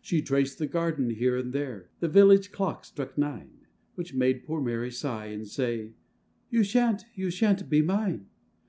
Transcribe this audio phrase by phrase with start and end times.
[0.00, 4.60] She traced the garden here and there, The village clock struck nine; Which made poor
[4.62, 5.94] Mary sigh, and say,
[6.50, 8.26] 'You shan't, you shan't be mine!